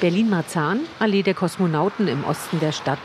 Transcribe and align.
Berlin-Marzahn, 0.00 0.80
Allee 0.98 1.22
der 1.22 1.34
Kosmonauten 1.34 2.06
im 2.06 2.24
Osten 2.24 2.60
der 2.60 2.72
Stadt. 2.72 2.98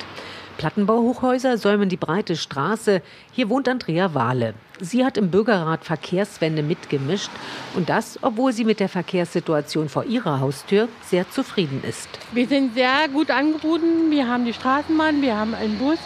Plattenbauhochhäuser 0.57 1.57
säumen 1.57 1.89
die 1.89 1.97
breite 1.97 2.35
Straße. 2.35 3.01
Hier 3.31 3.49
wohnt 3.49 3.69
Andrea 3.69 4.13
Wahle. 4.13 4.53
Sie 4.79 5.05
hat 5.05 5.17
im 5.17 5.31
Bürgerrat 5.31 5.85
Verkehrswende 5.85 6.63
mitgemischt 6.63 7.31
und 7.75 7.89
das, 7.89 8.19
obwohl 8.21 8.51
sie 8.51 8.65
mit 8.65 8.79
der 8.79 8.89
Verkehrssituation 8.89 9.89
vor 9.89 10.03
ihrer 10.03 10.39
Haustür 10.39 10.89
sehr 11.03 11.29
zufrieden 11.29 11.81
ist. 11.87 12.09
Wir 12.33 12.47
sind 12.47 12.73
sehr 12.73 13.07
gut 13.11 13.31
angebunden. 13.31 14.11
Wir 14.11 14.27
haben 14.27 14.45
die 14.45 14.53
Straßenbahn, 14.53 15.21
wir 15.21 15.37
haben 15.37 15.55
einen 15.55 15.77
Bus 15.77 15.99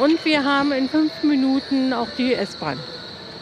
und 0.00 0.24
wir 0.24 0.44
haben 0.44 0.72
in 0.72 0.88
fünf 0.88 1.22
Minuten 1.22 1.92
auch 1.92 2.08
die 2.18 2.34
S-Bahn. 2.34 2.78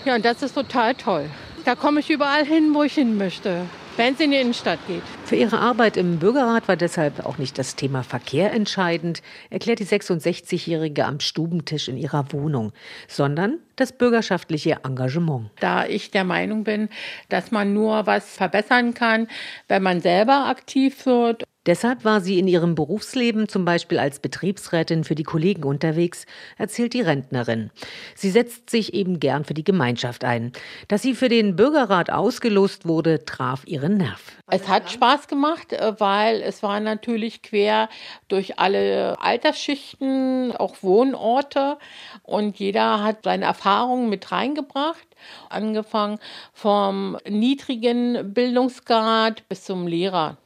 Ja, 0.04 0.16
und 0.16 0.24
das 0.24 0.42
ist 0.42 0.54
total 0.54 0.94
toll. 0.94 1.24
Da 1.64 1.74
komme 1.74 2.00
ich 2.00 2.10
überall 2.10 2.44
hin, 2.44 2.74
wo 2.74 2.82
ich 2.82 2.94
hin 2.94 3.16
möchte 3.16 3.66
wenn 4.00 4.14
es 4.14 4.20
in 4.20 4.30
die 4.30 4.38
Innenstadt 4.38 4.78
geht. 4.86 5.02
Für 5.26 5.36
ihre 5.36 5.58
Arbeit 5.58 5.98
im 5.98 6.18
Bürgerrat 6.18 6.68
war 6.68 6.76
deshalb 6.76 7.26
auch 7.26 7.36
nicht 7.36 7.58
das 7.58 7.76
Thema 7.76 8.02
Verkehr 8.02 8.50
entscheidend, 8.50 9.20
erklärt 9.50 9.78
die 9.78 9.84
66-Jährige 9.84 11.04
am 11.04 11.20
Stubentisch 11.20 11.86
in 11.86 11.98
ihrer 11.98 12.32
Wohnung, 12.32 12.72
sondern 13.08 13.58
das 13.76 13.92
bürgerschaftliche 13.92 14.78
Engagement. 14.84 15.50
Da 15.60 15.84
ich 15.84 16.10
der 16.10 16.24
Meinung 16.24 16.64
bin, 16.64 16.88
dass 17.28 17.50
man 17.50 17.74
nur 17.74 18.06
was 18.06 18.36
verbessern 18.36 18.94
kann, 18.94 19.28
wenn 19.68 19.82
man 19.82 20.00
selber 20.00 20.46
aktiv 20.46 21.04
wird 21.04 21.44
Deshalb 21.66 22.06
war 22.06 22.22
sie 22.22 22.38
in 22.38 22.48
ihrem 22.48 22.74
Berufsleben 22.74 23.46
zum 23.46 23.66
Beispiel 23.66 23.98
als 23.98 24.18
Betriebsrätin 24.18 25.04
für 25.04 25.14
die 25.14 25.24
Kollegen 25.24 25.64
unterwegs, 25.64 26.24
erzählt 26.56 26.94
die 26.94 27.02
Rentnerin. 27.02 27.70
Sie 28.14 28.30
setzt 28.30 28.70
sich 28.70 28.94
eben 28.94 29.20
gern 29.20 29.44
für 29.44 29.52
die 29.52 29.64
Gemeinschaft 29.64 30.24
ein. 30.24 30.52
Dass 30.88 31.02
sie 31.02 31.14
für 31.14 31.28
den 31.28 31.56
Bürgerrat 31.56 32.10
ausgelost 32.10 32.88
wurde, 32.88 33.26
traf 33.26 33.66
ihren 33.66 33.98
Nerv. 33.98 34.22
Es 34.46 34.68
hat 34.68 34.90
Spaß 34.90 35.28
gemacht, 35.28 35.74
äh, 35.74 36.00
weil 36.00 36.40
es 36.40 36.62
war 36.62 36.80
natürlich 36.80 37.42
quer 37.42 37.90
durch 38.28 38.58
alle 38.58 39.20
Altersschichten, 39.20 40.52
auch 40.56 40.82
Wohnorte 40.82 41.76
und 42.22 42.58
jeder 42.58 43.04
hat 43.04 43.24
seine 43.24 43.44
Erfahrungen 43.44 44.08
mit 44.08 44.32
reingebracht 44.32 45.06
angefangen 45.48 46.18
vom 46.52 47.18
niedrigen 47.28 48.32
Bildungsgrad 48.32 49.46
bis 49.48 49.64
zum 49.64 49.86
Lehrer. 49.86 50.38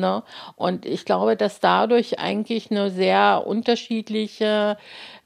Ne? 0.00 0.22
Und 0.56 0.86
ich 0.86 1.04
glaube, 1.04 1.36
dass 1.36 1.60
dadurch 1.60 2.18
eigentlich 2.18 2.70
eine 2.70 2.90
sehr 2.90 3.44
unterschiedliche 3.46 4.76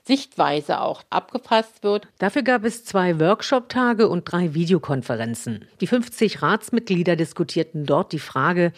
Sichtweise 0.06 0.80
auch 0.80 1.02
abgefasst 1.08 1.82
wird. 1.82 2.06
Dafür 2.18 2.42
gab 2.42 2.64
es 2.64 2.84
zwei 2.84 3.18
Workshop-Tage 3.18 4.08
und 4.08 4.24
drei 4.24 4.52
Videokonferenzen. 4.52 5.66
Die 5.80 5.86
50 5.86 6.42
Ratsmitglieder 6.42 7.16
diskutierten 7.16 7.86
dort 7.86 8.12
die 8.12 8.18
Frage, 8.18 8.72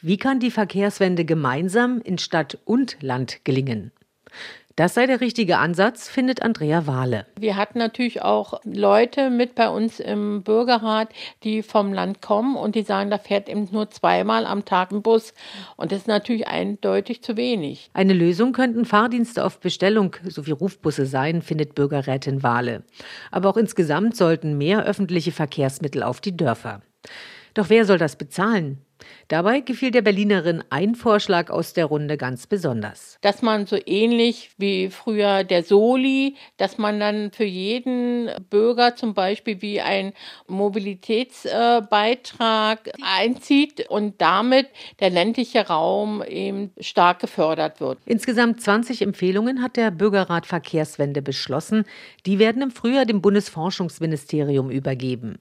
wie 0.00 0.16
kann 0.16 0.40
die 0.40 0.50
Verkehrswende 0.50 1.24
gemeinsam 1.24 2.00
in 2.00 2.18
Stadt 2.18 2.58
und 2.64 2.96
Land 3.00 3.44
gelingen? 3.44 3.92
Das 4.76 4.94
sei 4.94 5.06
der 5.06 5.20
richtige 5.20 5.58
Ansatz, 5.58 6.08
findet 6.08 6.40
Andrea 6.40 6.86
Wahle. 6.86 7.26
Wir 7.38 7.56
hatten 7.56 7.78
natürlich 7.78 8.22
auch 8.22 8.60
Leute 8.64 9.28
mit 9.28 9.54
bei 9.54 9.68
uns 9.68 10.00
im 10.00 10.42
Bürgerrat, 10.42 11.10
die 11.42 11.62
vom 11.62 11.92
Land 11.92 12.22
kommen 12.22 12.56
und 12.56 12.74
die 12.74 12.82
sagen, 12.82 13.10
da 13.10 13.18
fährt 13.18 13.50
eben 13.50 13.68
nur 13.70 13.90
zweimal 13.90 14.46
am 14.46 14.64
Tag 14.64 14.90
ein 14.90 15.02
Bus. 15.02 15.34
Und 15.76 15.92
das 15.92 16.00
ist 16.00 16.08
natürlich 16.08 16.48
eindeutig 16.48 17.22
zu 17.22 17.36
wenig. 17.36 17.90
Eine 17.92 18.14
Lösung 18.14 18.52
könnten 18.52 18.86
Fahrdienste 18.86 19.44
auf 19.44 19.60
Bestellung 19.60 20.16
sowie 20.24 20.52
Rufbusse 20.52 21.04
sein, 21.04 21.42
findet 21.42 21.74
Bürgerrätin 21.74 22.42
Wahle. 22.42 22.84
Aber 23.30 23.50
auch 23.50 23.56
insgesamt 23.58 24.16
sollten 24.16 24.56
mehr 24.56 24.84
öffentliche 24.84 25.32
Verkehrsmittel 25.32 26.02
auf 26.02 26.20
die 26.20 26.36
Dörfer. 26.36 26.80
Doch 27.54 27.68
wer 27.68 27.84
soll 27.84 27.98
das 27.98 28.16
bezahlen? 28.16 28.78
Dabei 29.32 29.60
gefiel 29.60 29.90
der 29.90 30.02
Berlinerin 30.02 30.62
ein 30.68 30.94
Vorschlag 30.94 31.48
aus 31.48 31.72
der 31.72 31.86
Runde 31.86 32.18
ganz 32.18 32.46
besonders. 32.46 33.16
Dass 33.22 33.40
man 33.40 33.64
so 33.64 33.78
ähnlich 33.86 34.50
wie 34.58 34.90
früher 34.90 35.42
der 35.42 35.62
Soli, 35.62 36.36
dass 36.58 36.76
man 36.76 37.00
dann 37.00 37.32
für 37.32 37.46
jeden 37.46 38.28
Bürger 38.50 38.94
zum 38.94 39.14
Beispiel 39.14 39.62
wie 39.62 39.80
ein 39.80 40.12
Mobilitätsbeitrag 40.48 42.90
einzieht 43.00 43.88
und 43.88 44.20
damit 44.20 44.68
der 45.00 45.08
ländliche 45.08 45.66
Raum 45.66 46.22
eben 46.22 46.70
stark 46.78 47.20
gefördert 47.20 47.80
wird. 47.80 48.00
Insgesamt 48.04 48.60
20 48.60 49.00
Empfehlungen 49.00 49.62
hat 49.62 49.78
der 49.78 49.92
Bürgerrat 49.92 50.44
Verkehrswende 50.44 51.22
beschlossen. 51.22 51.84
Die 52.26 52.38
werden 52.38 52.60
im 52.60 52.70
Frühjahr 52.70 53.06
dem 53.06 53.22
Bundesforschungsministerium 53.22 54.70
übergeben. 54.70 55.38